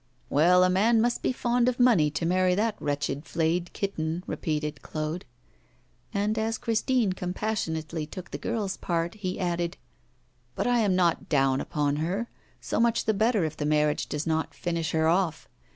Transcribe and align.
'Well, 0.31 0.63
a 0.63 0.69
man 0.71 0.99
must 0.99 1.21
be 1.21 1.31
fond 1.31 1.69
of 1.69 1.79
money 1.79 2.09
to 2.09 2.25
marry 2.25 2.55
that 2.55 2.75
wretched 2.79 3.23
flayed 3.23 3.71
kitten,' 3.71 4.23
repeated 4.25 4.81
Claude. 4.81 5.25
And 6.11 6.39
as 6.39 6.57
Christine 6.57 7.13
compassionately 7.13 8.07
took 8.07 8.31
the 8.31 8.39
girl's 8.39 8.77
part, 8.77 9.13
he 9.13 9.39
added: 9.39 9.77
'But 10.55 10.65
I 10.65 10.79
am 10.79 10.95
not 10.95 11.29
down 11.29 11.61
upon 11.61 11.97
her. 11.97 12.29
So 12.59 12.79
much 12.79 13.05
the 13.05 13.13
better 13.13 13.43
if 13.45 13.55
the 13.57 13.65
marriage 13.67 14.07
does 14.09 14.25
not 14.25 14.55
finish 14.55 14.89
her 14.93 15.07
off. 15.07 15.47